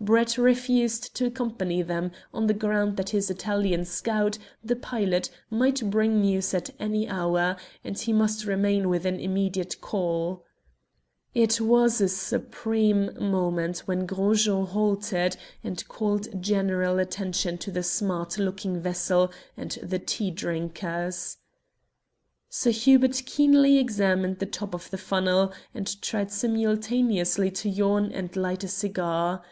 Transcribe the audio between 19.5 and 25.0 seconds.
and the tea drinkers. Sir Hubert keenly examined the top of the